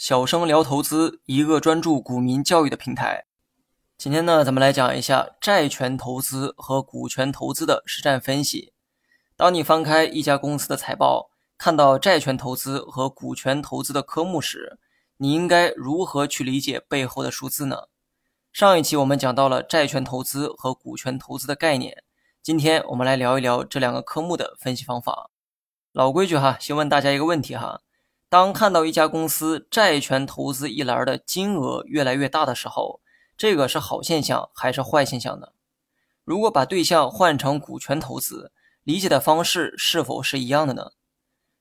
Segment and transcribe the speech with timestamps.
[0.00, 3.26] 小生聊投资，一个专注股民教育的平台。
[3.98, 8.72] 今天呢，咱们来讲一下债权投资和股权投资的实战分析。
[9.36, 11.28] 当你翻开一家公司的财报，
[11.58, 14.78] 看到债权投资和股权投资的科目时，
[15.18, 17.82] 你应该如何去理解背后的数字呢？
[18.54, 22.02] 上一期我们讲到了债权投资和股权投资的概念，
[22.42, 25.28] 今天我们来聊一聊这两个科目的分析方法。
[25.92, 27.82] 老规矩哈，先问大家一个问题哈。
[28.30, 33.00] 当看到一家公司债权投资一栏的金额越来越大的时候，
[33.36, 35.48] 这个是好现象还是坏现象呢？
[36.22, 38.52] 如果把对象换成股权投资，
[38.84, 40.92] 理解的方式是否是一样的呢？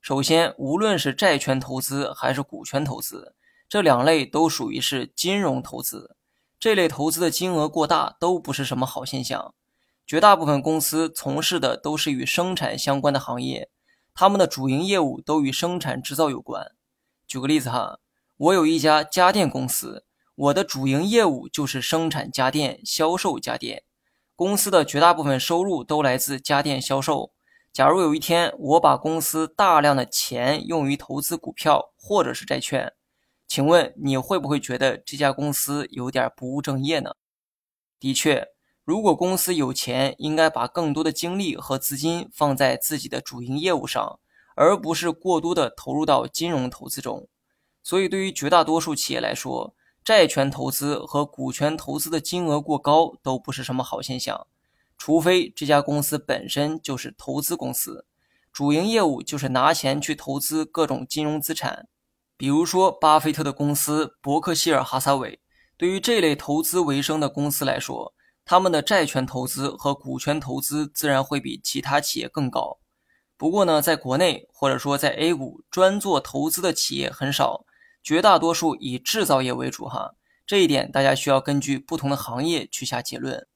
[0.00, 3.36] 首先，无论是债权投资还是股权投资，
[3.68, 6.16] 这两类都属于是金融投资，
[6.58, 9.54] 这类投资的金额过大都不是什么好现象。
[10.04, 13.68] 绝大部分公司从事的都是与生产相关的行业。
[14.18, 16.72] 他们的主营业务都与生产制造有关。
[17.26, 18.00] 举个例子哈，
[18.38, 23.82] 我有一家家电公司，我的主营业务就是生产家电、销售家电。
[24.34, 27.32] 公司的绝大部分收入都来自家电销售。
[27.74, 32.94] 假如有一天我把公司大量的钱用于投资股票或者是债券，
[33.46, 37.10] 请问你会不会觉得这家公司有点不务正业呢？
[38.00, 38.55] 的确。
[38.86, 44.20] 如果公司有钱，应该把更多的精力和资金放在自己的主营业务上，
[44.54, 47.26] 而不是过多的投入到金融投资中。
[47.82, 54.46] 所以，对于绝大多数企业来说，债权投资和股权投资的金额过高都不是什么好现象。
[54.96, 58.06] 除非这家公司本身就是投资公司，
[58.52, 61.88] 主营业务就是拿钱去投资各种金融资产，
[62.36, 65.40] 比如说巴菲特的公司伯克希尔哈撒韦。
[65.76, 68.14] 对于这类投资为生的公司来说，
[68.48, 72.78] 他们的债权投资和股权投资自然会比其他企业更高。
[73.36, 77.66] 不过呢，在国内或者说在 A 股专做投资的企业很少，
[78.04, 80.14] 绝大多数以制造业为主哈。
[80.46, 83.48] 这一点大家需要根据不同的行业去下结论。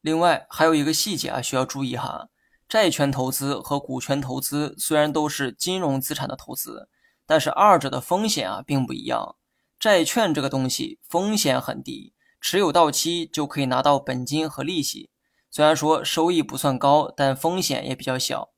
[0.00, 2.30] 另外还有一个细节啊，需要注意哈。
[2.66, 6.88] 债权投资和股权投资虽然都是金融资产的投资，
[7.26, 9.36] 但是二者的风险啊并不一样。
[9.78, 12.13] 债券这个东西风险很低。
[12.46, 15.08] 持有到期就可以拿到本金和利息，
[15.50, 18.50] 虽然说收益不算高，但风险也比较小。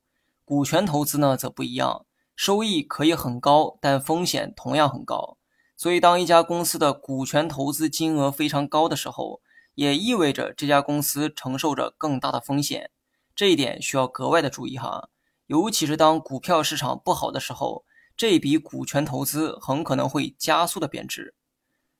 [0.43, 2.05] 股权投资呢则不一样，
[2.35, 5.37] 收益可以很高，但风险同样很高。
[5.77, 9.39] 所以，当一家公司的股权投资金额非常高的时候，
[9.75, 12.91] 也意味着这家公司承受着更大的风险。
[13.33, 15.07] 这一点需要格外的注意哈，
[15.45, 17.85] 尤其是当股票市场不好的时候，
[18.17, 21.33] 这笔股权投资很可能会加速的贬值。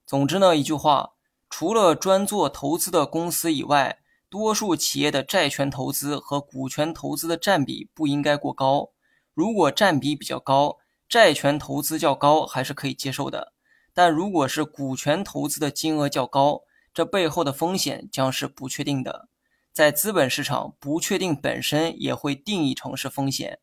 [0.05, 1.13] 总之呢，一句话。
[1.50, 4.00] 除了专做投资的公司以外，
[4.30, 8.91] 多数企业的债权投资和股权投资的占比不应该过高。
[9.34, 10.78] 如果占比比较高，
[11.08, 13.53] 债权投资较高还是可以接受的。
[13.94, 16.62] 但如果是股权投资的金额较高，
[16.94, 19.29] 这背后的风险将是不确定的。
[19.72, 23.59] 在资本市场，不确定本身也会定义成是风险。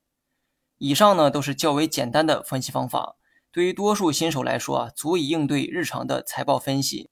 [0.79, 3.17] 以上呢都是较为简单的分析方法，
[3.53, 7.11] 对于多数新手来说啊，足以应对日常的财报分析。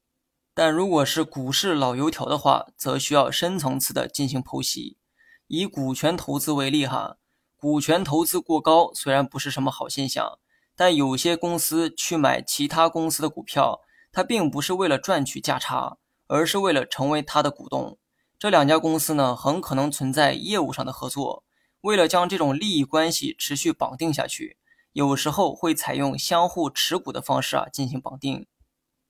[0.55, 4.99] 但如果是股市老油条的话，则需要深层次的进行剖析。
[5.47, 7.17] 以股权投资为例，哈，
[7.57, 10.39] 股权投资过高虽然不是什么好现象，
[10.77, 13.81] 但有些公司去买其他公司的股票，
[14.11, 15.97] 它并不是为了赚取价差，
[16.27, 17.99] 而是为了成为它的股东。
[18.39, 21.45] 这两家公司呢，很可能存在业务上的合作。
[21.83, 24.57] 为了将这种利益关系持续绑定下去，
[24.93, 28.47] 有时候会采用相互持股的方式啊进行绑定。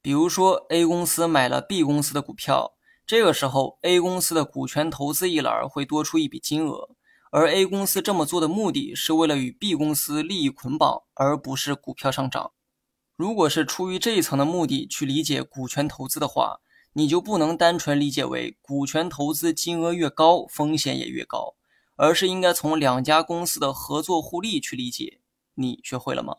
[0.03, 2.75] 比如说，A 公司买了 B 公司的股票，
[3.07, 6.97] 这个时候 A 公司的股权投资一栏会多出一笔金额，
[7.31, 12.51] 而 A 公司这么做的目的是为了与 B 公司利益捆绑，而不是股票上涨。
[13.15, 16.59] 如果是出于这一层的目的去理解股权投资的话，
[16.95, 21.55] 你就不能单纯理解为股权投资金额越高，风险也越高，
[21.95, 25.21] 而是应该从两家公司的合作互利去理解。
[25.55, 26.39] 你学会了吗？